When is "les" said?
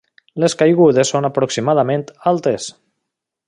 0.43-0.55